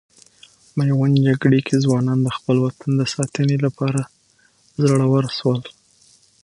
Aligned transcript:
میوند 0.77 1.15
جګړې 1.27 1.59
کې 1.67 1.75
ځوانان 1.83 2.19
د 2.23 2.27
خپل 2.37 2.55
وطن 2.65 2.89
د 2.97 3.01
ساتنې 3.13 3.57
لپاره 3.65 4.01
زړور 4.83 5.25
سول. 5.37 5.61